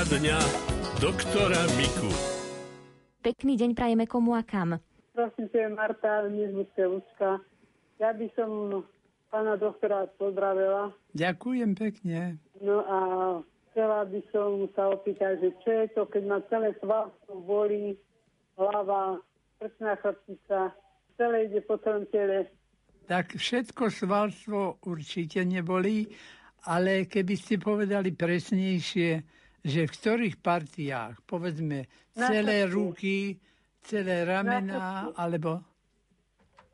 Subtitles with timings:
[0.00, 0.38] Otázka dňa
[0.96, 2.08] doktora Miku.
[3.20, 4.80] Pekný deň prajeme komu a kam.
[5.12, 7.36] Prosím, to je Marta, Nizbucké Účka.
[8.00, 8.80] Ja by som
[9.28, 10.96] pána doktora pozdravila.
[11.12, 12.40] Ďakujem pekne.
[12.64, 12.98] No a
[13.68, 17.92] chcela by som sa opýtať, že čo je to, keď ma celé svalstvo bolí,
[18.56, 19.20] hlava,
[19.60, 20.72] prčná chrbtica,
[21.20, 22.48] celé ide po celom tele.
[23.04, 26.08] Tak všetko svalstvo určite nebolí,
[26.64, 31.84] ale keby ste povedali presnejšie, že v ktorých partiách, povedzme,
[32.16, 33.36] celé ruky,
[33.84, 35.60] celé ramena, alebo...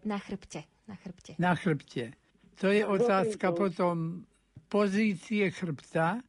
[0.06, 0.62] Na chrbte.
[0.86, 1.32] Na chrbte.
[1.38, 2.14] Na chrbte.
[2.62, 4.22] To je otázka potom
[4.70, 6.22] pozície chrbta,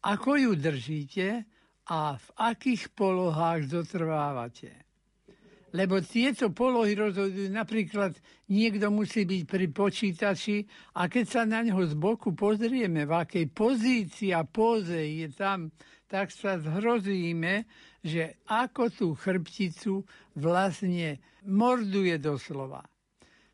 [0.00, 1.44] ako ju držíte
[1.90, 4.89] a v akých polohách zotrvávate.
[5.70, 8.18] Lebo tieto polohy rozhodujú, napríklad
[8.50, 10.66] niekto musí byť pri počítači
[10.98, 15.70] a keď sa na neho z boku pozrieme, v akej pozícii a póze je tam,
[16.10, 17.70] tak sa zhrozíme,
[18.02, 20.02] že ako tú chrbticu
[20.34, 22.82] vlastne morduje doslova.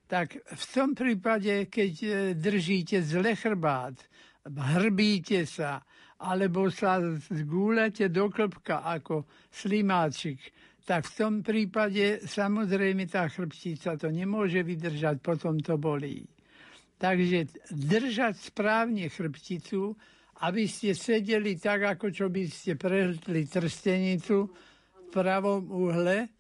[0.09, 3.99] Tak v tom prípade, keď e, držíte zle chrbát,
[4.47, 5.83] hrbíte sa,
[6.17, 10.41] alebo sa zgúľate do klbka ako slimáčik,
[10.87, 16.23] tak v tom prípade samozrejme tá chrbtica to nemôže vydržať, potom to bolí.
[16.97, 19.99] Takže držať správne chrbticu,
[20.47, 26.31] aby ste sedeli tak, ako čo by ste prehltli trstenicu v pravom uhle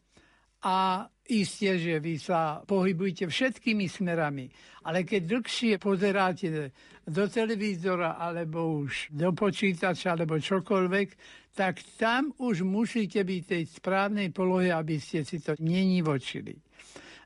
[0.62, 4.46] a Isté, že vy sa pohybujete všetkými smerami,
[4.86, 6.70] ale keď dlhšie pozeráte
[7.02, 11.08] do televízora alebo už do počítača alebo čokoľvek,
[11.56, 16.54] tak tam už musíte byť tej správnej polohe, aby ste si to nenivočili.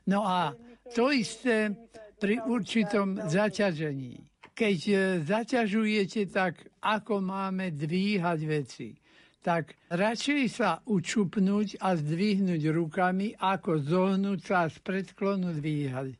[0.09, 0.55] No a
[0.95, 1.69] to isté
[2.17, 4.17] pri určitom zaťažení.
[4.51, 9.00] Keď e, zaťažujete, tak ako máme dvíhať veci
[9.41, 16.13] tak radšej sa učupnúť a zdvihnúť rukami, ako zohnúť sa a z predklonu dvíhať.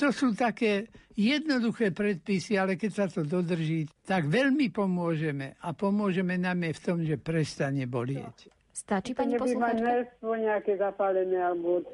[0.00, 0.88] To sú také
[1.18, 6.80] jednoduché predpisy, ale keď sa to dodrží, tak veľmi pomôžeme a pomôžeme nám je v
[6.80, 8.48] tom, že prestane bolieť.
[8.72, 10.08] Stačí, pani posluchačka?
[10.22, 11.84] nejaké zapálené alebo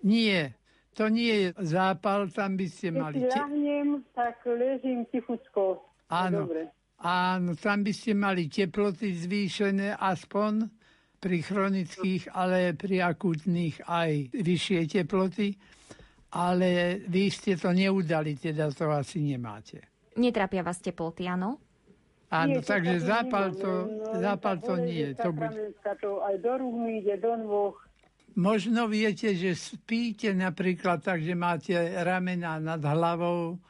[0.00, 0.56] Nie,
[0.96, 3.20] to nie je zápal, tam by ste mali...
[3.20, 5.84] Keď ľahnem, tak ležím tichučko.
[6.08, 6.72] Áno, Dobre.
[7.02, 10.70] Áno, tam by ste mali teploty zvýšené aspoň
[11.18, 15.50] pri chronických, ale pri akutných aj vyššie teploty.
[16.32, 19.82] Ale vy ste to neudali, teda to asi nemáte.
[20.16, 21.60] Netrápia vás teploty, áno?
[22.32, 25.12] Áno, nie, takže zápal to, no, zápal to nie.
[25.20, 25.36] To
[26.00, 27.76] to aj do rúk ide, do nôh.
[28.32, 33.60] Možno viete, že spíte napríklad tak, že máte ramena nad hlavou,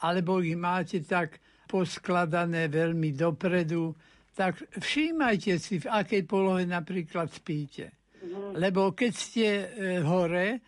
[0.00, 3.92] alebo ich máte tak poskladané veľmi dopredu,
[4.36, 7.92] tak všímajte si, v akej polohe napríklad spíte.
[8.22, 8.56] Mhm.
[8.56, 9.66] Lebo keď ste e,
[10.00, 10.60] hore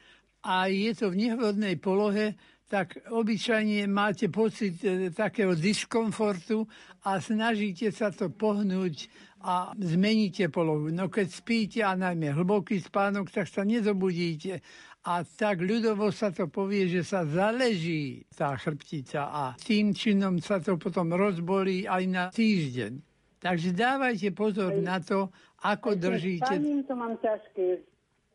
[0.44, 2.36] a je to v nevhodnej polohe,
[2.68, 6.68] tak obyčajne máte pocit e, takého diskomfortu
[7.08, 9.08] a snažíte sa to pohnúť
[9.40, 10.92] a zmeníte polohu.
[10.92, 14.60] No keď spíte a najmä hlboký spánok, tak sa nezobudíte
[15.08, 20.60] a tak ľudovo sa to povie, že sa zaleží tá chrbtica a tým činom sa
[20.60, 23.00] to potom rozbolí aj na týždeň.
[23.40, 25.32] Takže dávajte pozor aj, na to,
[25.64, 26.52] ako aj držíte.
[26.52, 27.80] Spaním to mám ťažké.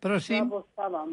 [0.01, 0.49] Prosím?
[0.49, 1.09] Slabo spávam.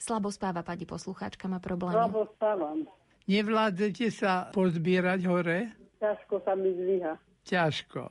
[0.00, 1.94] Slabo spáva, pani poslucháčka, má problém.
[1.94, 2.90] Slabo spávam.
[3.30, 5.70] Nevládzete sa pozbierať hore?
[6.02, 7.14] Ťažko sa mi zvíha.
[7.46, 8.10] Ťažko.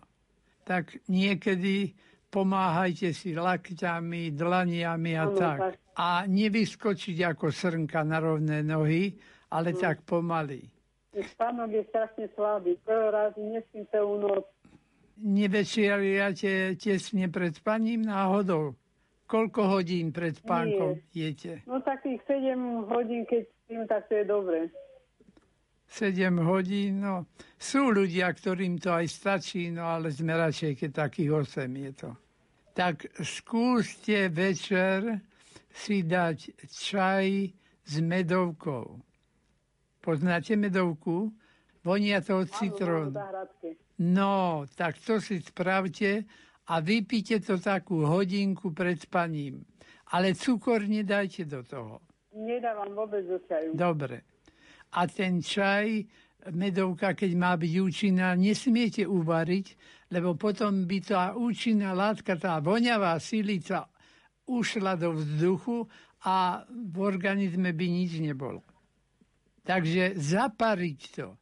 [0.63, 1.99] Tak niekedy
[2.29, 5.57] pomáhajte si lakťami, dlaniami a ano, tak.
[5.59, 5.73] tak.
[5.99, 9.11] A nevyskočiť ako srnka na rovné nohy,
[9.51, 9.79] ale no.
[9.81, 10.63] tak pomaly.
[11.09, 12.77] Spánok je strašne slabý.
[12.85, 14.45] Prvý raz nespím celú noc.
[15.19, 18.79] Nevečeriate tesne pred spaním náhodou?
[19.29, 21.33] Koľko hodín pred spánkom Nie.
[21.33, 21.61] jete?
[21.67, 24.59] No takých 7 hodín, keď spím, tak to je dobre.
[25.89, 27.25] 7 hodín, no.
[27.57, 32.09] Sú ľudia, ktorým to aj stačí, no ale sme radšej, keď takých 8 je to.
[32.77, 35.17] Tak skúste večer
[35.73, 37.27] si dať čaj
[37.89, 39.01] s medovkou.
[39.99, 41.33] Poznáte medovku?
[41.81, 43.17] Vonia to od citrónu.
[43.99, 46.23] No, tak to si spravte
[46.69, 49.65] a vypite to takú hodinku pred spaním.
[50.13, 51.99] Ale cukor nedajte do toho.
[52.29, 53.73] Nedávam vôbec do čaju.
[53.73, 54.21] Dobre
[54.93, 56.05] a ten čaj,
[56.55, 59.67] medovka, keď má byť účinná, nesmiete uvariť,
[60.09, 63.85] lebo potom by tá účinná látka, tá voňavá silica
[64.49, 65.85] ušla do vzduchu
[66.25, 68.65] a v organizme by nič nebolo.
[69.61, 71.37] Takže zapariť to,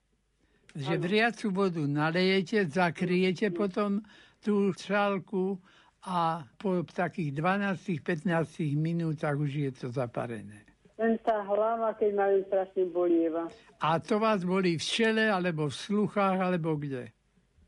[0.75, 4.03] že vriacu vodu nalejete, zakriete potom
[4.44, 5.55] tú šálku
[6.03, 10.67] a po takých 12-15 minútach už je to zaparené.
[10.97, 13.45] Len tá hlava, keď ma ju strašne bolieva.
[13.85, 17.13] A to vás boli v čele, alebo v sluchách, alebo kde?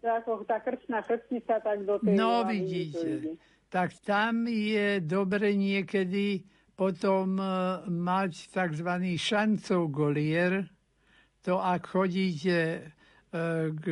[0.01, 3.37] Ako tá krčná krčnica, tak do tej No hlavy vidíte.
[3.69, 6.41] Tak tam je dobre niekedy
[6.73, 7.45] potom e,
[7.85, 8.89] mať tzv.
[9.19, 10.65] šancov golier.
[11.45, 12.81] To ak chodíte e,
[13.69, 13.85] k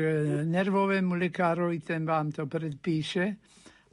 [0.50, 3.38] nervovému lekárovi, ten vám to predpíše.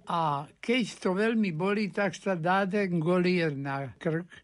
[0.08, 4.43] A keď to veľmi bolí, tak sa dá ten golier na krk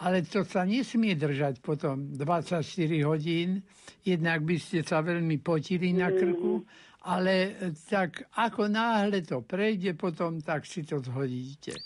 [0.00, 2.64] ale to sa nesmie držať potom 24
[3.04, 3.60] hodín,
[4.00, 6.16] jednak by ste sa veľmi potili na mm.
[6.16, 6.64] krku,
[7.04, 7.56] ale
[7.88, 11.76] tak ako náhle to prejde potom, tak si to zhodíte.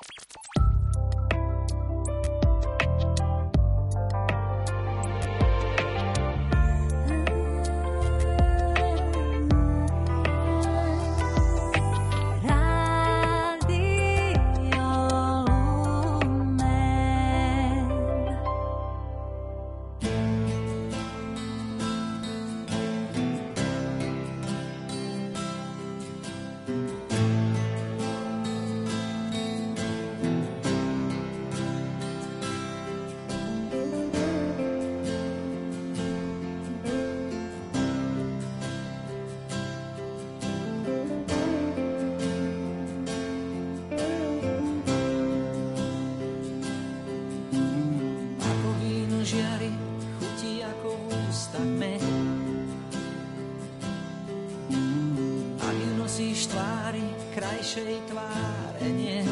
[57.74, 59.26] našej tváre nie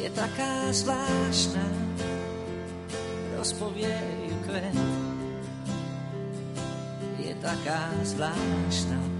[0.00, 1.68] je taká zvláštna,
[3.36, 3.92] rozpovie
[4.24, 4.72] ju kvet,
[7.20, 9.11] je taká zvláštna.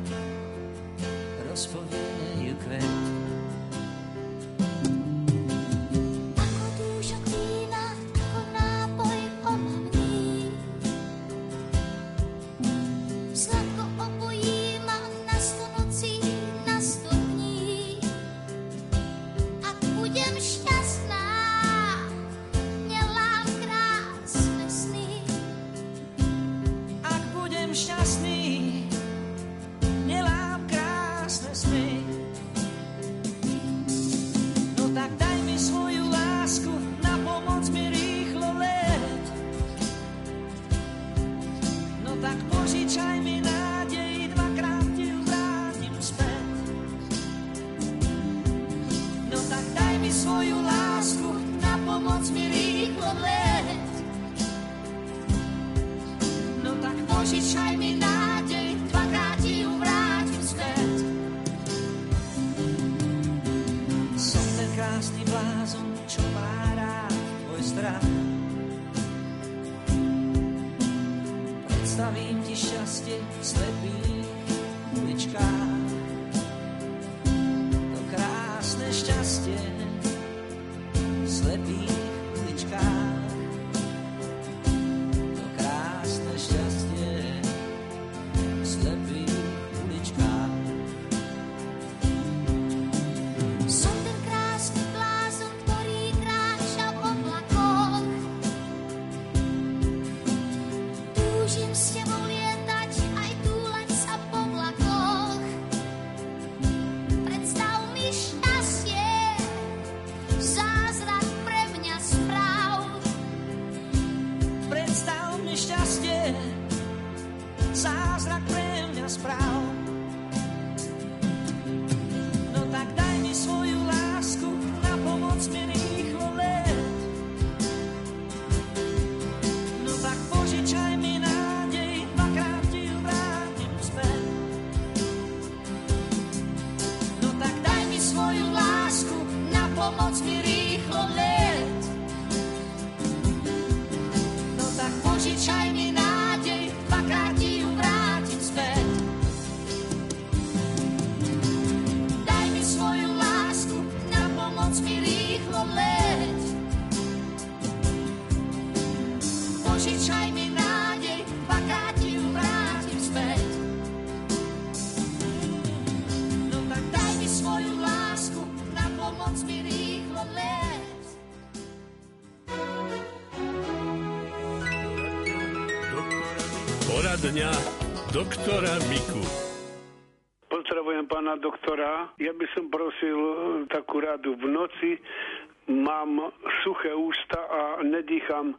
[185.70, 186.32] Mám
[186.66, 188.58] suché ústa a nedýcham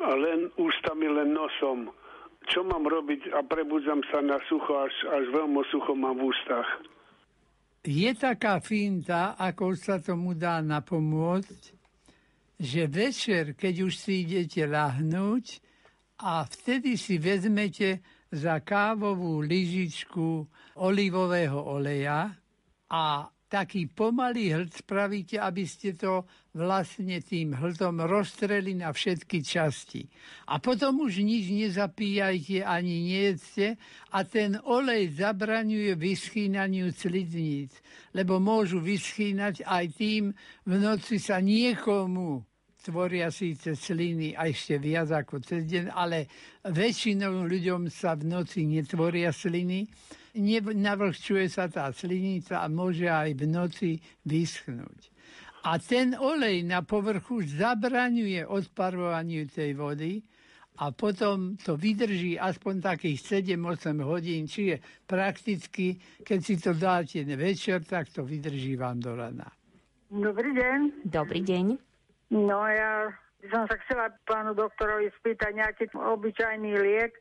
[0.00, 1.92] len ústami, len nosom.
[2.48, 6.68] Čo mám robiť a prebudzam sa na sucho, až, až veľmi sucho mám v ústach.
[7.84, 11.62] Je taká finta, ako sa tomu dá napomôcť,
[12.60, 15.64] že večer, keď už si idete lahnúť
[16.20, 20.44] a vtedy si vezmete za kávovú lyžičku
[20.76, 22.36] olivového oleja
[22.92, 23.04] a
[23.50, 26.22] taký pomalý hlc spravíte, aby ste to
[26.54, 30.06] vlastne tým hltom rozstreli na všetky časti.
[30.46, 33.74] A potom už nič nezapíjajte ani nejedzte
[34.14, 37.74] a ten olej zabraňuje vyschýnaniu slizníc,
[38.14, 40.30] lebo môžu vyschýnať aj tým,
[40.62, 42.49] v noci sa niekomu
[42.80, 46.26] tvoria síce sliny a ešte viac ako cez deň, ale
[46.64, 49.86] väčšinou ľuďom sa v noci netvoria sliny.
[50.74, 53.90] Navlhčuje sa tá slinica a môže aj v noci
[54.24, 55.10] vyschnúť.
[55.68, 60.24] A ten olej na povrchu zabraňuje odparovaniu tej vody
[60.80, 67.84] a potom to vydrží aspoň takých 7-8 hodín, čiže prakticky, keď si to dáte večer,
[67.84, 69.52] tak to vydrží vám do rana.
[70.08, 71.04] Dobrý deň.
[71.04, 71.89] Dobrý deň.
[72.30, 73.10] No ja
[73.42, 77.12] by som sa chcela pánu doktorovi spýtať nejaký obyčajný liek.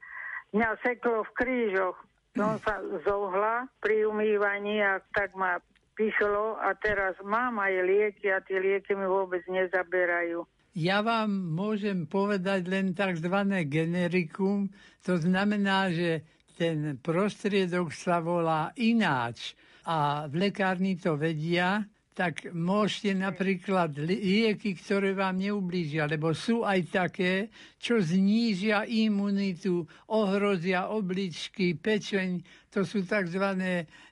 [0.53, 1.97] Mňa seklo v krížoch.
[2.37, 5.57] Som sa zohla pri umývaní a tak ma
[5.97, 10.47] pichlo a teraz mám aj lieky a tie lieky mi vôbec nezaberajú.
[10.77, 13.33] Ja vám môžem povedať len tzv.
[13.67, 14.71] generikum,
[15.03, 16.23] to znamená, že
[16.55, 25.15] ten prostriedok sa volá ináč a v lekárni to vedia, tak môžete napríklad lieky, ktoré
[25.15, 27.47] vám neublížia, lebo sú aj také,
[27.79, 33.55] čo znížia imunitu, ohrozia obličky, pečeň, to sú tzv.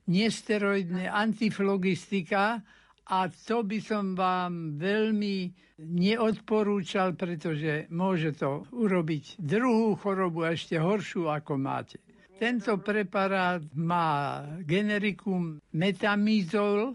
[0.08, 2.64] nesteroidné antiflogistika
[3.08, 11.32] a to by som vám veľmi neodporúčal, pretože môže to urobiť druhú chorobu ešte horšiu,
[11.32, 12.00] ako máte.
[12.38, 16.94] Tento preparát má generikum metamizol,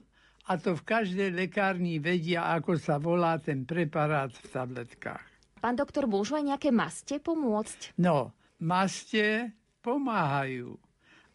[0.53, 5.25] a to v každej lekárni vedia, ako sa volá ten preparát v tabletkách.
[5.65, 7.97] Pán doktor, môžu aj nejaké maste pomôcť?
[7.97, 10.77] No, maste pomáhajú.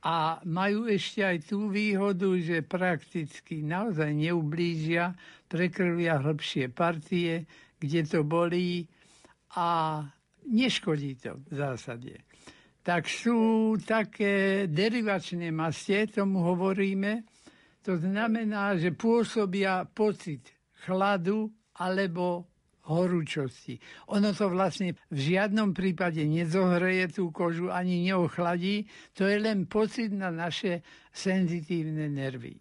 [0.05, 5.17] A majú ešte aj tú výhodu, že prakticky naozaj neublížia,
[5.49, 7.49] prekrvia hĺbšie partie,
[7.81, 8.85] kde to bolí
[9.57, 9.99] a
[10.45, 12.13] neškodí to v zásade.
[12.85, 17.25] Tak sú také derivačné mastie, tomu hovoríme,
[17.87, 20.51] to znamená, že pôsobia pocit
[20.83, 21.47] chladu
[21.79, 22.51] alebo
[22.83, 23.79] horúčosti.
[24.11, 30.11] Ono to vlastne v žiadnom prípade nezohreje tú kožu ani neochladí, to je len pocit
[30.11, 30.83] na naše
[31.15, 32.59] senzitívne nervy.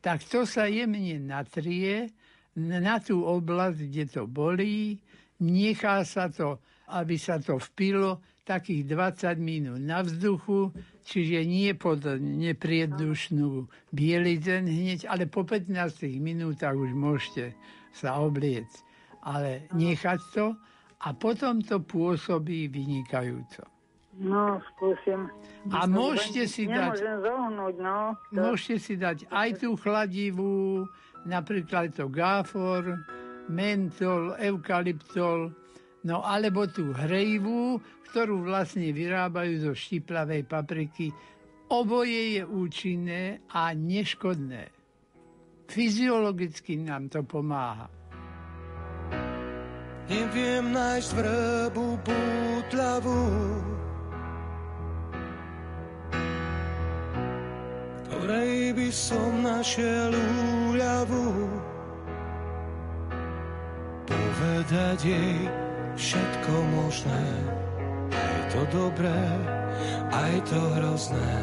[0.00, 2.08] Tak to sa jemne natrie
[2.56, 4.96] na tú oblasť, kde to bolí,
[5.44, 6.56] nechá sa to,
[6.92, 10.68] aby sa to vpilo takých 20 minút na vzduchu,
[11.08, 15.72] čiže nie pod neprieddušnú bielizeň hneď, ale po 15
[16.20, 17.56] minútach už môžete
[17.96, 18.68] sa obliec.
[19.24, 20.46] Ale nechať to
[21.00, 23.64] a potom to pôsobí vynikajúco.
[24.20, 25.26] No, skúsim.
[25.74, 27.02] A môžete si dať...
[27.02, 28.14] zohnúť, no.
[28.30, 30.86] Môžete si dať aj tú chladivú,
[31.26, 33.00] napríklad to gáfor,
[33.50, 35.50] mentol, eukalyptol,
[36.04, 37.80] no alebo tú hrejivú,
[38.12, 41.10] ktorú vlastne vyrábajú zo štiplavej papriky,
[41.72, 44.70] oboje je účinné a neškodné.
[45.64, 47.88] Fyziologicky nám to pomáha.
[50.04, 53.24] Neviem nájsť vrbu pútľavú,
[58.04, 61.48] ktorej by som našiel úľavu.
[64.04, 65.63] Povedať jej
[65.94, 67.24] všetko možné,
[68.10, 69.22] aj to dobré,
[70.10, 71.34] aj to hrozné.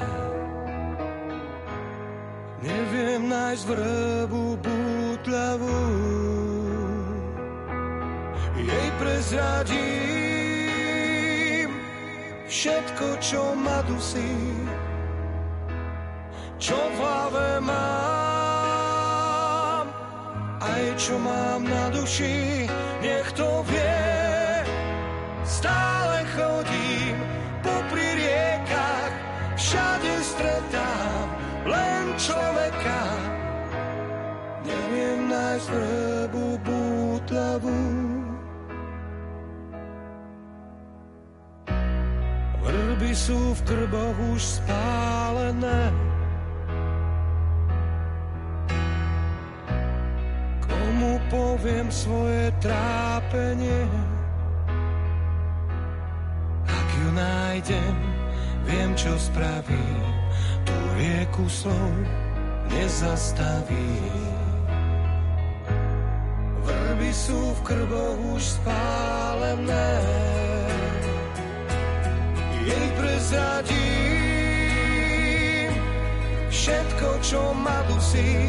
[2.61, 5.81] Neviem nájsť vrbu bútľavú,
[8.61, 10.21] jej prezradím
[12.45, 14.37] všetko, čo ma dusí,
[16.61, 18.91] čo v hlave mám,
[20.61, 22.69] aj čo mám na duši,
[35.61, 37.81] svrbu butlavu
[42.61, 45.91] Vrby sú v krboch už spálené.
[50.61, 53.89] Komu poviem svoje trápenie?
[56.69, 57.97] Ak ju nájdem,
[58.69, 59.99] viem čo spravím.
[60.63, 61.91] Tú rieku slov
[62.69, 64.50] nezastavím.
[67.11, 69.91] Vrby sú v krboch už spálené,
[72.63, 73.75] jej prezradím
[76.47, 78.47] všetko, čo ma dusí,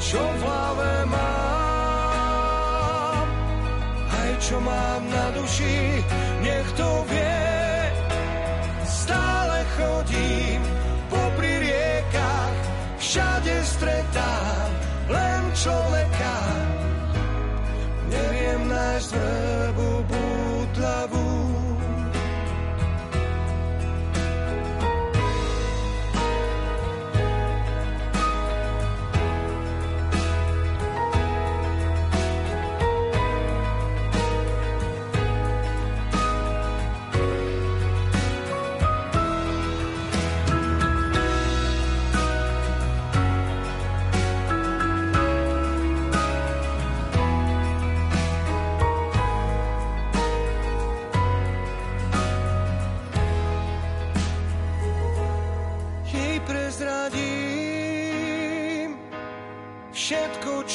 [0.00, 1.28] čo v hlave mám,
[4.16, 6.00] aj čo mám na duši,
[6.40, 7.52] nech to vie.
[8.88, 10.64] Stále chodím
[11.12, 12.56] popri riekach,
[12.96, 14.72] všade stretám
[15.12, 16.45] len človeka.
[18.96, 19.95] Neviem nájsť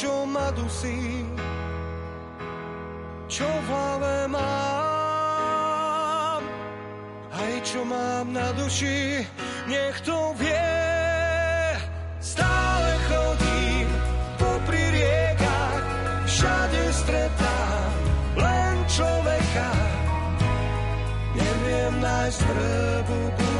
[0.02, 1.22] čo ma dusí,
[3.30, 4.42] čo v hlave mám,
[7.30, 9.22] aj čo mám na duši,
[9.70, 10.74] nech to vie.
[12.18, 13.86] Stále chodím
[14.42, 15.86] popri riekach,
[16.26, 17.94] všade stretám
[18.42, 19.70] len človeka.
[21.38, 23.51] Neviem nájsť vrbu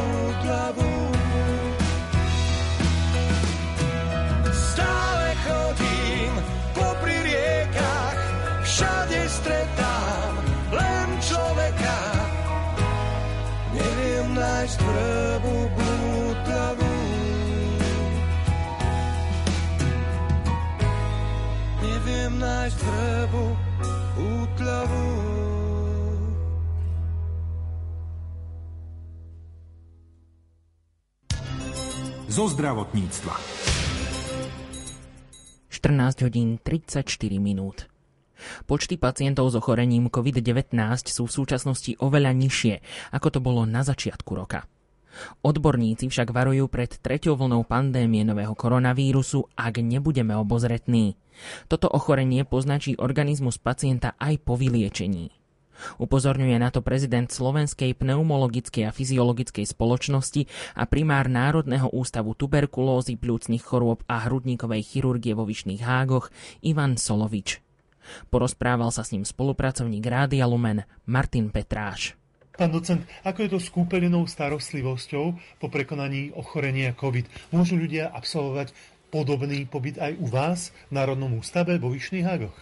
[9.43, 10.33] stretám
[10.71, 11.99] len človeka.
[13.75, 16.95] Neviem nájsť vrbu bútlavú.
[21.83, 23.45] Neviem nájsť vrbu
[24.17, 25.07] útlavu.
[32.33, 33.37] zo zdravotníctva.
[35.69, 37.05] 14 hodín 34
[37.37, 37.92] minút.
[38.67, 40.77] Počty pacientov s ochorením COVID-19
[41.09, 42.75] sú v súčasnosti oveľa nižšie,
[43.15, 44.67] ako to bolo na začiatku roka.
[45.45, 51.21] Odborníci však varujú pred treťou vlnou pandémie nového koronavírusu, ak nebudeme obozretní.
[51.69, 55.33] Toto ochorenie poznačí organizmus pacienta aj po vyliečení.
[55.99, 60.47] Upozorňuje na to prezident Slovenskej pneumologickej a fyziologickej spoločnosti
[60.79, 66.31] a primár Národného ústavu tuberkulózy, pľúcnych chorôb a hrudníkovej chirurgie vo Vyšných hágoch
[66.63, 67.72] Ivan Solovič.
[68.31, 72.19] Porozprával sa s ním spolupracovník Rádia Lumen Martin Petráš.
[72.53, 75.25] Pán docent, ako je to s kúpeľnou starostlivosťou
[75.57, 77.49] po prekonaní ochorenia COVID?
[77.49, 78.77] Môžu ľudia absolvovať
[79.09, 82.57] podobný pobyt aj u vás v Národnom ústave vo Vyšných hágoch?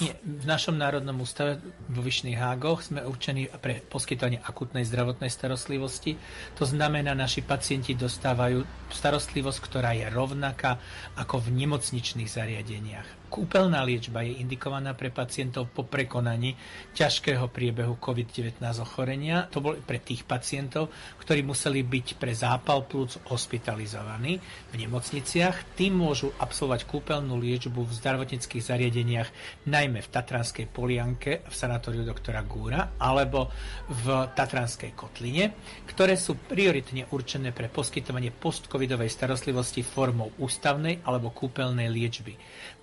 [0.00, 1.60] Nie, v našom Národnom ústave
[1.92, 6.16] vo Vyšných hágoch sme určení pre poskytovanie akutnej zdravotnej starostlivosti.
[6.56, 10.80] To znamená, naši pacienti dostávajú starostlivosť, ktorá je rovnaká
[11.20, 13.19] ako v nemocničných zariadeniach.
[13.30, 16.58] Kúpeľná liečba je indikovaná pre pacientov po prekonaní
[16.98, 19.46] ťažkého priebehu COVID-19 ochorenia.
[19.54, 20.90] To bolo pre tých pacientov,
[21.22, 25.78] ktorí museli byť pre zápal plúc hospitalizovaní v nemocniciach.
[25.78, 29.30] Tým môžu absolvovať kúpeľnú liečbu v zdravotníckých zariadeniach,
[29.70, 33.46] najmä v Tatranskej Polianke, v sanatóriu doktora Gúra, alebo
[33.86, 35.54] v Tatranskej Kotline,
[35.86, 42.34] ktoré sú prioritne určené pre poskytovanie postcovidovej starostlivosti formou ústavnej alebo kúpeľnej liečby.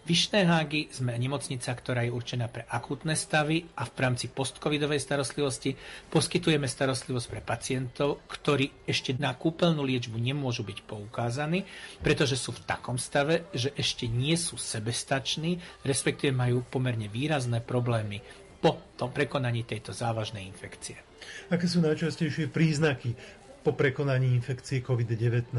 [0.08, 5.76] Vyšné hágy sme nemocnica, ktorá je určená pre akútne stavy a v rámci postcovidovej starostlivosti
[6.08, 11.68] poskytujeme starostlivosť pre pacientov, ktorí ešte na kúpeľnú liečbu nemôžu byť poukázaní,
[12.00, 18.24] pretože sú v takom stave, že ešte nie sú sebestační, respektíve majú pomerne výrazné problémy
[18.64, 20.96] po tom prekonaní tejto závažnej infekcie.
[21.52, 23.12] Aké sú najčastejšie príznaky
[23.60, 25.52] po prekonaní infekcie COVID-19?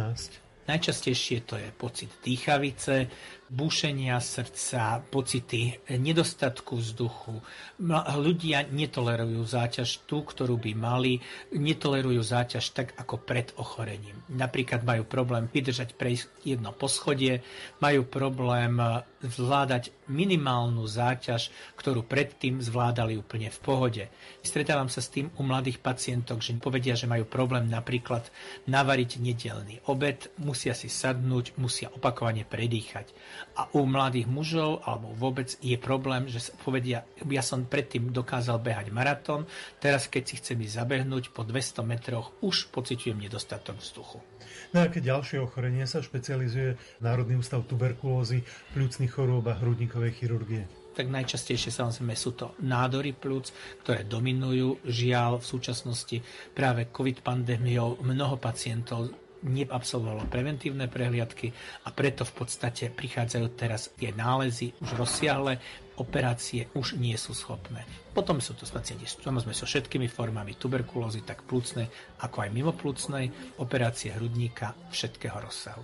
[0.68, 3.08] Najčastejšie to je pocit dýchavice,
[3.48, 7.40] búšenia srdca, pocity nedostatku vzduchu.
[8.14, 11.20] Ľudia netolerujú záťaž tú, ktorú by mali,
[11.56, 14.20] netolerujú záťaž tak ako pred ochorením.
[14.28, 17.40] Napríklad majú problém vydržať prejsť jedno poschodie,
[17.80, 18.76] majú problém
[19.24, 24.04] zvládať minimálnu záťaž, ktorú predtým zvládali úplne v pohode.
[24.44, 28.30] Stretávam sa s tým u mladých pacientov, že povedia, že majú problém napríklad
[28.70, 33.10] navariť nedelný obed, musia si sadnúť, musia opakovane predýchať
[33.58, 38.94] A u mladých mužov alebo vôbec je problém, že povedia, ja som predtým dokázal behať
[38.94, 39.44] maratón,
[39.82, 44.22] teraz keď si chcem ísť zabehnúť po 200 metroch, už pociťujem nedostatok vzduchu.
[44.76, 48.44] Na aké ďalšie ochorenie sa špecializuje Národný ústav tuberkulózy,
[48.76, 50.64] pľúcnych chorôb a hrudníkovej chirurgie?
[50.98, 53.54] tak najčastejšie samozrejme sú to nádory plúc,
[53.86, 54.82] ktoré dominujú.
[54.82, 56.16] Žiaľ, v súčasnosti
[56.50, 59.06] práve COVID pandémiou mnoho pacientov
[59.44, 61.54] neabsolvovalo preventívne prehliadky
[61.86, 65.62] a preto v podstate prichádzajú teraz tie nálezy už rozsiahle,
[65.98, 67.86] operácie už nie sú schopné.
[68.14, 71.86] Potom sú to pacienti samozrejme so všetkými formami tuberkulózy, tak plúcnej
[72.22, 73.24] ako aj mimoplúcnej,
[73.62, 75.82] operácie hrudníka všetkého rozsahu.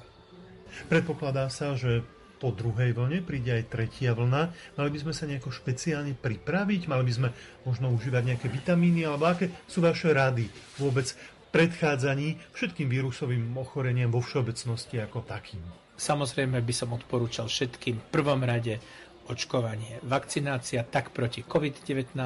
[0.91, 2.03] Predpokladá sa, že
[2.45, 4.53] po druhej vlne príde aj tretia vlna.
[4.77, 6.91] Mali by sme sa nejako špeciálne pripraviť?
[6.93, 7.29] Mali by sme
[7.65, 9.07] možno užívať nejaké vitamíny?
[9.09, 11.09] Alebo aké sú vaše rady vôbec
[11.55, 15.63] predchádzaní všetkým vírusovým ochoreniam vo všeobecnosti ako takým?
[15.95, 18.83] Samozrejme by som odporúčal všetkým v prvom rade
[19.29, 20.01] očkovanie.
[20.05, 22.17] Vakcinácia tak proti COVID-19,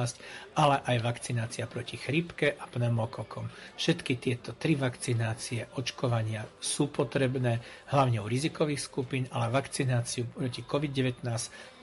[0.59, 3.47] ale aj vakcinácia proti chrípke a pneumokokom.
[3.79, 11.23] Všetky tieto tri vakcinácie, očkovania sú potrebné, hlavne u rizikových skupín, ale vakcináciu proti COVID-19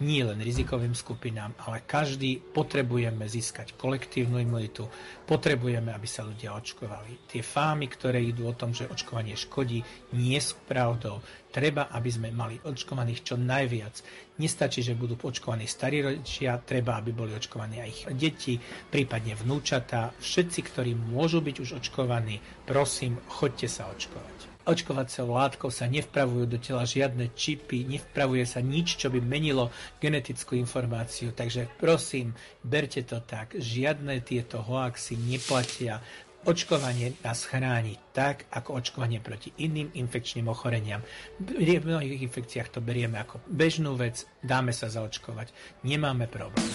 [0.04, 4.84] nie len rizikovým skupinám, ale každý potrebujeme získať kolektívnu imunitu,
[5.24, 7.28] potrebujeme, aby sa ľudia očkovali.
[7.28, 9.80] Tie fámy, ktoré idú o tom, že očkovanie škodí,
[10.12, 11.24] nie sú pravdou.
[11.48, 14.25] Treba, aby sme mali očkovaných čo najviac.
[14.36, 18.54] Nestačí, že budú očkovaní starí rodičia, treba, aby boli očkovaní aj ich deti,
[18.92, 20.12] prípadne vnúčatá.
[20.20, 24.56] Všetci, ktorí môžu byť už očkovaní, prosím, choďte sa očkovať.
[24.66, 29.70] Očkovacou látkou sa nevpravujú do tela žiadne čipy, nevpravuje sa nič, čo by menilo
[30.02, 31.30] genetickú informáciu.
[31.30, 32.34] Takže prosím,
[32.66, 33.54] berte to tak.
[33.54, 36.02] Žiadne tieto hoaxy neplatia.
[36.46, 41.02] Očkovanie nás chráni tak, ako očkovanie proti iným infekčným ochoreniam.
[41.42, 45.50] V mnohých infekciách to berieme ako bežnú vec, dáme sa zaočkovať,
[45.82, 46.70] nemáme problém.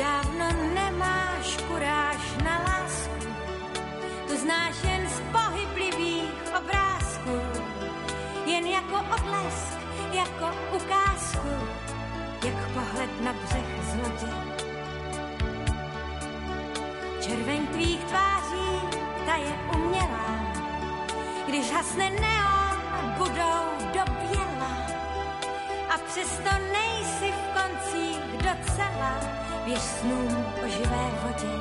[0.00, 3.28] dávno nemáš kuráž na lásku,
[4.28, 7.36] tu znáš jen z pohyblivých obrázků,
[8.48, 9.78] jen jako odlesk,
[10.12, 11.52] jako ukázku,
[12.44, 14.08] jak pohled na břeh zlodě.
[14.08, 14.60] lodi.
[17.20, 18.70] Červeň tvých tváří,
[19.26, 20.30] ta je umělá,
[21.46, 22.76] když hasne neon,
[23.18, 24.76] budou dobělá
[25.94, 31.54] a přesto nejsi v koncích docela věž snům o živé vodě.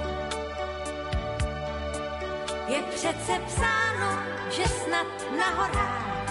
[2.68, 6.26] Je přece psáno, že snad na horách,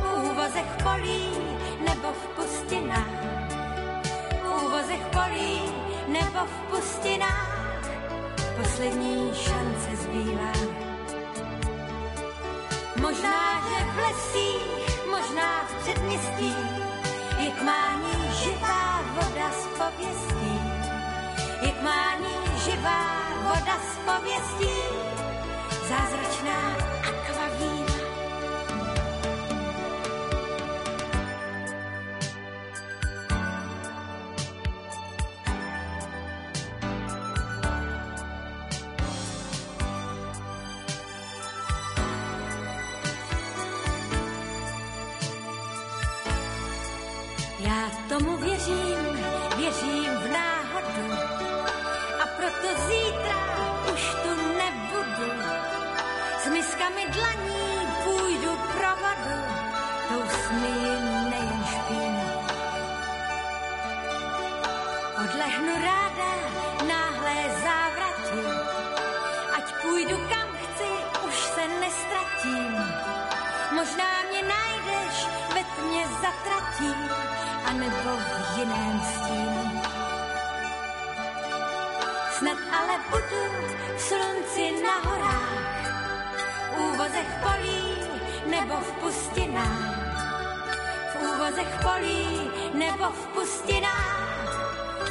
[0.00, 1.30] v úvozech polí
[1.78, 3.22] nebo v pustinách,
[4.42, 5.60] v úvozech polí
[6.08, 7.84] nebo v pustinách,
[8.56, 10.52] poslední šance zbývá.
[13.00, 16.54] Možná, že v lesích, možná v předměstí,
[17.38, 20.37] je k mání živá voda z pověstí.
[21.82, 24.78] Mání živá voda z pověstí,
[25.88, 26.76] zázračná
[27.08, 27.87] akvavína.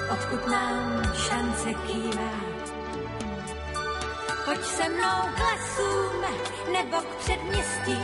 [0.10, 2.32] Odkud nám šance kývá.
[4.46, 6.22] Pojď se mnou k lesům
[6.74, 8.00] nebo k předměstí,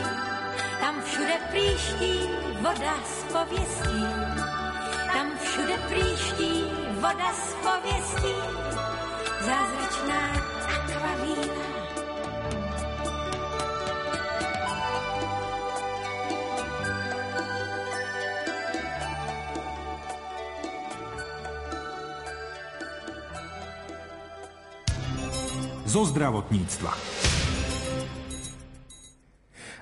[0.80, 4.04] tam všude příští voda z pověstí.
[5.12, 6.64] Tam všude příští
[6.94, 8.34] voda z pověstí,
[9.40, 10.20] zázračná
[10.76, 11.73] akvavína.
[25.94, 26.90] Zo zdravotníctva.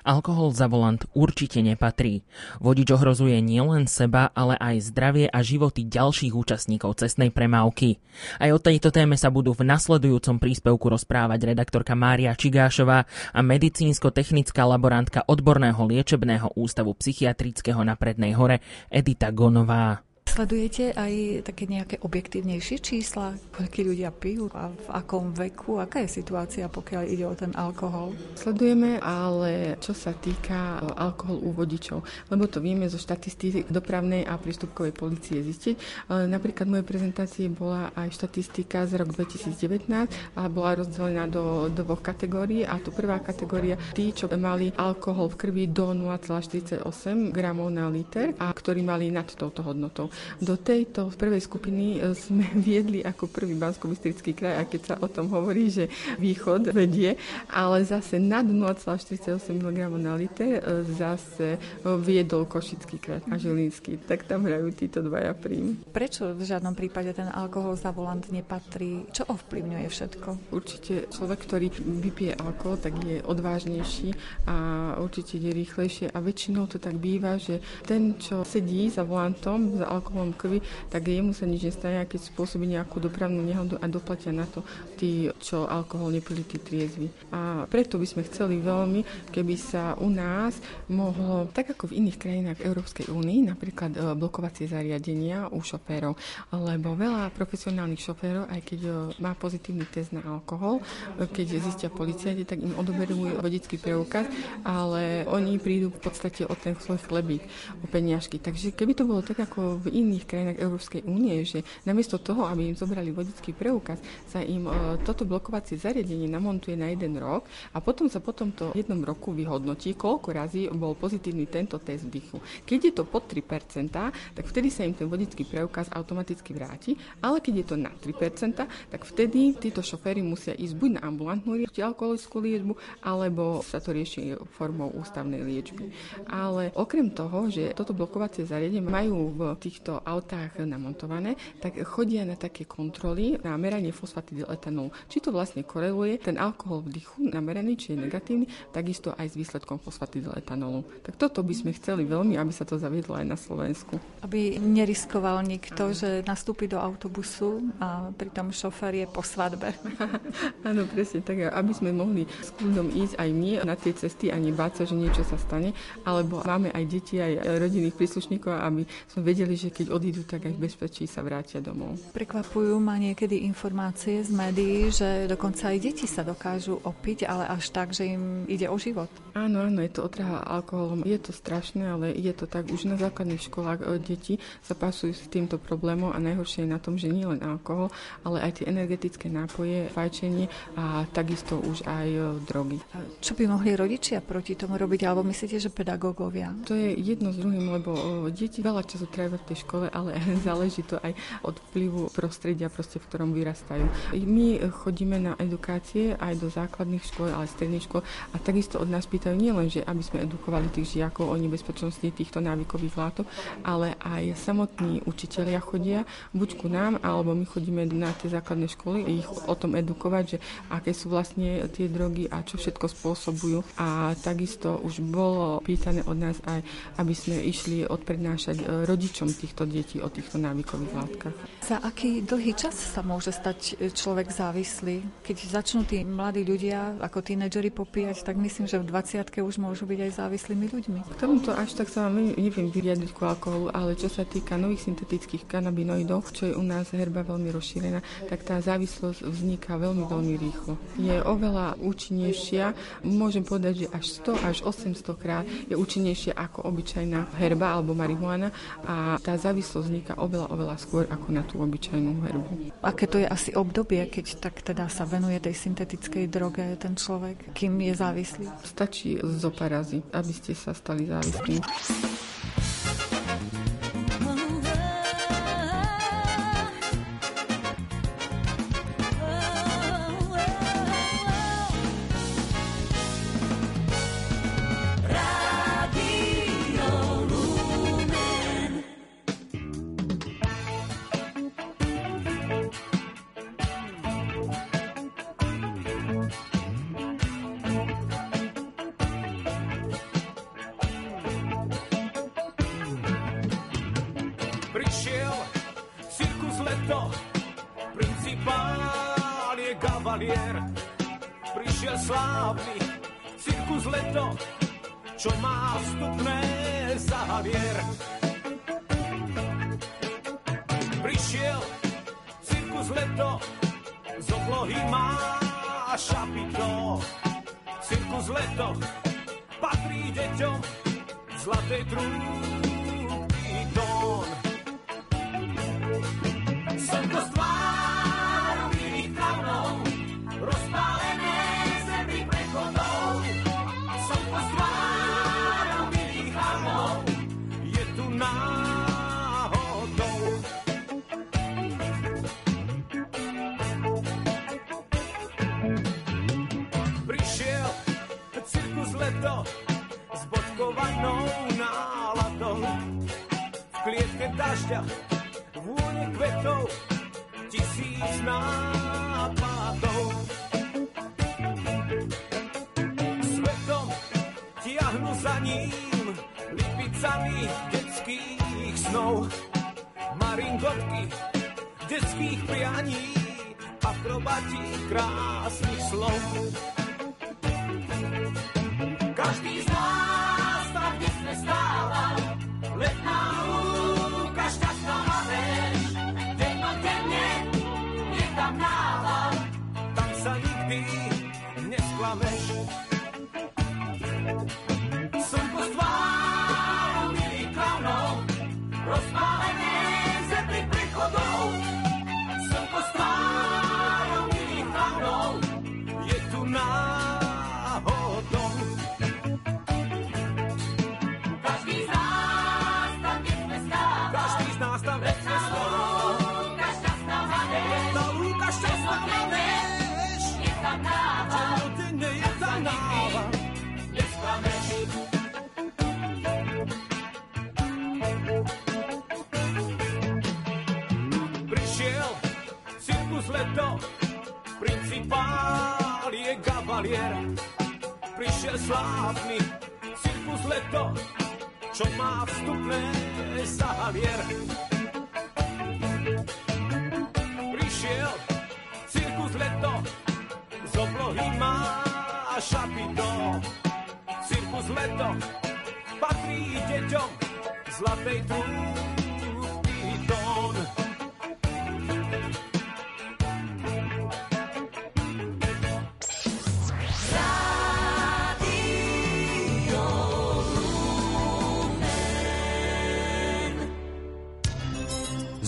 [0.05, 2.21] Alkohol za volant určite nepatrí.
[2.61, 7.97] Vodič ohrozuje nielen seba, ale aj zdravie a životy ďalších účastníkov cestnej premávky.
[8.37, 14.69] Aj o tejto téme sa budú v nasledujúcom príspevku rozprávať redaktorka Mária Čigášová a medicínsko-technická
[14.69, 18.61] laborantka odborného liečebného ústavu psychiatrického na Prednej hore
[18.93, 20.12] Edita Gonová.
[20.33, 25.77] Sledujete aj také nejaké objektívnejšie čísla, koľko ľudia pijú a v akom veku?
[25.77, 28.17] Aká je situácia, pokiaľ ide o ten alkohol?
[28.33, 32.01] Sledujeme, ale čo sa týka alkohol u vodičov,
[32.33, 36.09] lebo to vieme zo štatistík dopravnej a prístupkovej policie zistiť.
[36.09, 39.85] Napríklad v mojej prezentácii bola aj štatistika z rok 2019
[40.33, 45.45] a bola rozdelená do dvoch kategórií a tu prvá kategória tí, čo mali alkohol v
[45.45, 46.81] krvi do 0,48
[47.29, 50.09] gramov na liter a ktorí mali nad touto hodnotou.
[50.39, 53.89] Do tejto prvej skupiny e, sme viedli ako prvý bansko
[54.35, 57.15] kraj, a keď sa o tom hovorí, že východ vedie,
[57.51, 63.99] ale zase nad 0,48 mg na liter e, zase viedol Košický kraj a Žilinský.
[64.03, 65.81] Tak tam hrajú títo dvaja prím.
[65.89, 69.09] Prečo v žiadnom prípade ten alkohol za volant nepatrí?
[69.09, 70.29] Čo ovplyvňuje všetko?
[70.53, 74.13] Určite človek, ktorý vypije alkohol, tak je odvážnejší
[74.45, 74.55] a
[75.01, 79.89] určite je rýchlejšie a väčšinou to tak býva, že ten, čo sedí za volantom, za
[79.89, 80.61] alkohol alkoholom krvi,
[80.93, 84.61] tak jemu sa nič nestane, keď spôsobí nejakú dopravnú nehodu a doplatia na to
[85.01, 87.09] tí, čo alkohol nepili, tí triezvi.
[87.33, 90.61] A preto by sme chceli veľmi, keby sa u nás
[90.93, 96.13] mohlo, tak ako v iných krajinách Európskej únii, napríklad e, blokovacie zariadenia u šoférov,
[96.53, 100.85] lebo veľa profesionálnych šoférov, aj keď e, má pozitívny test na alkohol,
[101.17, 104.29] e, keď zistia policajti, tak im odoberujú vodický preukaz,
[104.61, 107.41] ale oni prídu v podstate o ten svoj chlebík,
[107.81, 108.37] o peniažky.
[108.37, 112.73] Takže keby to bolo tak ako v iných krajinách Európskej únie, že namiesto toho, aby
[112.73, 117.79] im zobrali vodický preukaz, sa im e, toto blokovacie zariadenie namontuje na jeden rok a
[117.79, 122.41] potom sa po tomto jednom roku vyhodnotí, koľko razy bol pozitívny tento test dýchu.
[122.67, 123.93] Keď je to pod 3%,
[124.33, 128.65] tak vtedy sa im ten vodický preukaz automaticky vráti, ale keď je to na 3%,
[128.89, 131.63] tak vtedy títo šoféry musia ísť buď na ambulantnú
[131.93, 132.73] alkoholickú liečbu,
[133.05, 135.93] alebo sa to rieši formou ústavnej liečby.
[136.25, 142.25] Ale okrem toho, že toto blokovacie zariadenie majú v tých týchto autách namontované, tak chodia
[142.25, 144.89] na také kontroly na meranie fosfatidyletanolu.
[145.05, 149.35] Či to vlastne koreluje ten alkohol v dychu nameraný, či je negatívny, takisto aj s
[149.37, 151.05] výsledkom fosfatidyletanolu.
[151.05, 154.01] Tak toto by sme chceli veľmi, aby sa to zaviedlo aj na Slovensku.
[154.25, 159.77] Aby neriskoval nikto, že nastúpi do autobusu a pritom šofér je po svadbe.
[160.67, 164.41] Áno, presne tak, aby sme mohli s kľudom ísť aj my na tie cesty a
[164.41, 169.21] nebáť sa, že niečo sa stane, alebo máme aj deti, aj rodinných príslušníkov, aby sme
[169.21, 171.99] vedeli, že keď keď odídu, tak aj v bezpečí sa vrátia domov.
[172.15, 177.67] Prekvapujú ma niekedy informácie z médií, že dokonca aj deti sa dokážu opiť, ale až
[177.75, 179.11] tak, že im ide o život.
[179.35, 181.03] Áno, áno, je to otrava alkoholom.
[181.03, 182.71] Je to strašné, ale je to tak.
[182.71, 186.79] Už na základných školách e, deti sa pasujú s týmto problémom a najhoršie je na
[186.79, 187.91] tom, že nie len alkohol,
[188.23, 190.47] ale aj tie energetické nápoje, fajčenie
[190.79, 192.79] a takisto už aj e, drogy.
[193.19, 196.55] Čo by mohli rodičia proti tomu robiť, alebo myslíte, že pedagógovia?
[196.69, 197.91] To je jedno s druhým, lebo
[198.29, 201.15] e, deti veľa času trávia v tej škole, ale záleží to aj
[201.47, 203.87] od vplyvu prostredia, proste, v ktorom vyrastajú.
[204.13, 209.07] My chodíme na edukácie aj do základných škôl, ale stredných škôl a takisto od nás
[209.07, 213.25] pýtajú nielen, že aby sme edukovali tých žiakov o nebezpečnosti týchto návykových látok,
[213.63, 216.03] ale aj samotní učitelia chodia
[216.35, 220.37] buď ku nám, alebo my chodíme na tie základné školy ich o tom edukovať, že
[220.73, 223.59] aké sú vlastne tie drogy a čo všetko spôsobujú.
[223.77, 226.65] A takisto už bolo pýtané od nás aj,
[226.97, 231.35] aby sme išli odprednášať e, rodičom týchto detí o týchto návykových látkach.
[231.61, 235.05] Za aký dlhý čas sa môže stať e, človek závislý?
[235.21, 239.85] Keď začnú tí mladí ľudia ako tínedžeri popíjať, tak myslím, že v 20 už môžu
[239.85, 240.99] byť aj závislými ľuďmi.
[241.05, 244.89] K tomuto až tak sa vám neviem vyriadiť ku alkoholu, ale čo sa týka nových
[244.89, 250.33] syntetických kanabinoidov, čo je u nás herba veľmi rozšírená, tak tá závislosť vzniká veľmi, veľmi
[250.33, 250.81] rýchlo.
[250.97, 252.73] Je oveľa účinnejšia,
[253.05, 258.49] môžem povedať, že až 100 až 800 krát je účinnejšia ako obyčajná herba alebo marihuana
[258.81, 262.51] a tá závislosť vzniká oveľa, oveľa skôr ako na tú obyčajnú herbu.
[262.79, 267.51] Aké to je asi obdobie, keď tak teda sa venuje tej syntetickej droge ten človek,
[267.51, 268.47] kým je závislý?
[268.63, 271.59] Stačí zo parazy, aby ste sa stali závislí.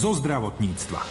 [0.06, 1.02] Zo zdravotníctva.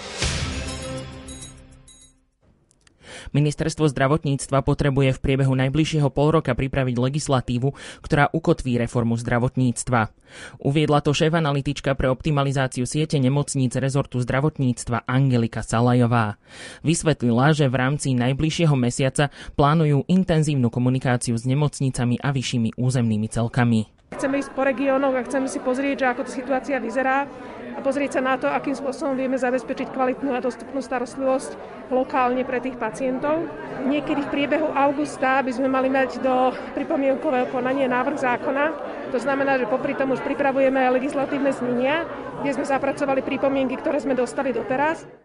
[3.35, 7.75] Ministerstvo zdravotníctva potrebuje v priebehu najbližšieho pol roka pripraviť legislatívu,
[8.07, 10.15] ktorá ukotví reformu zdravotníctva.
[10.63, 16.39] Uviedla to šéf analytička pre optimalizáciu siete nemocníc rezortu zdravotníctva Angelika Salajová.
[16.87, 23.91] Vysvetlila, že v rámci najbližšieho mesiaca plánujú intenzívnu komunikáciu s nemocnicami a vyššími územnými celkami.
[24.15, 27.27] Chceme ísť po regiónoch a chceme si pozrieť, že ako tá situácia vyzerá
[27.75, 31.59] a pozrieť sa na to, akým spôsobom vieme zabezpečiť kvalitnú a dostupnú starostlivosť
[31.91, 33.51] lokálne pre tých pacientov.
[33.85, 38.65] Niekedy v priebehu augusta by sme mali mať do pripomienkového konania návrh zákona.
[39.11, 42.07] To znamená, že popri tom už pripravujeme legislatívne znenia,
[42.41, 45.24] kde sme zapracovali pripomienky, ktoré sme dostali doteraz.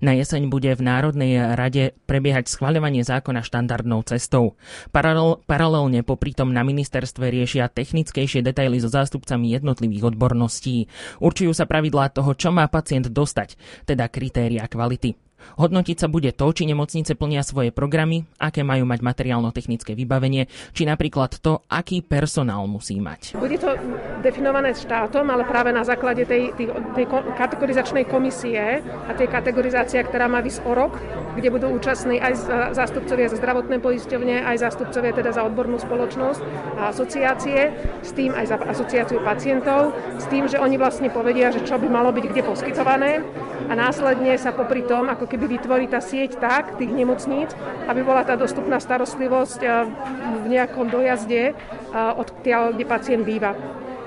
[0.00, 4.54] Na jeseň bude v Národnej rade prebiehať schvaľovanie zákona štandardnou cestou.
[4.94, 10.86] Paralel, paralelne popri tom na ministerstve riešia technickejšie detaily so zástupcami jednotlivých odborností.
[11.18, 15.25] Určujú sa pravidlá toho, čo má pacient dostať, teda kritéria kvality.
[15.54, 20.82] Hodnotiť sa bude to, či nemocnice plnia svoje programy, aké majú mať materiálno-technické vybavenie, či
[20.82, 23.38] napríklad to, aký personál musí mať.
[23.38, 23.70] Bude to
[24.26, 27.06] definované štátom, ale práve na základe tej, tej, tej
[27.38, 30.98] kategorizačnej komisie a tej kategorizácie, ktorá má vysť o rok,
[31.36, 32.32] kde budú účastní aj
[32.72, 36.40] zástupcovia za zdravotné poisťovne, aj zástupcovia teda za odbornú spoločnosť
[36.80, 37.60] a asociácie,
[38.00, 41.86] s tým aj za asociáciu pacientov, s tým, že oni vlastne povedia, že čo by
[41.92, 43.20] malo byť kde poskytované
[43.68, 47.52] a následne sa popri tom, ako keby vytvorí tá sieť tak, tých nemocníc,
[47.86, 49.70] aby bola tá dostupná starostlivosť eh,
[50.40, 51.56] v nejakom dojazde eh,
[51.94, 53.52] od tiaľ, kde pacient býva.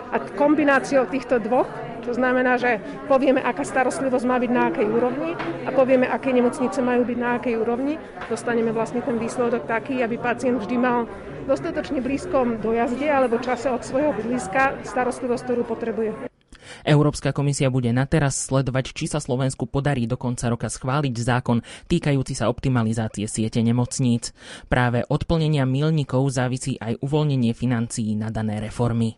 [0.09, 1.69] A kombináciou týchto dvoch
[2.09, 6.81] to znamená, že povieme, aká starostlivosť má byť na akej úrovni a povieme, aké nemocnice
[6.81, 8.01] majú byť na akej úrovni.
[8.25, 11.05] Dostaneme vlastne ten výsledok taký, aby pacient vždy mal
[11.45, 16.33] dostatočne blízkom dojazde alebo čase od svojho bydliska starostlivosť, ktorú potrebuje.
[16.81, 21.61] Európska komisia bude na teraz sledovať, či sa Slovensku podarí do konca roka schváliť zákon
[21.89, 24.33] týkajúci sa optimalizácie siete nemocníc.
[24.65, 29.17] Práve od plnenia milníkov závisí aj uvoľnenie financií na dané reformy.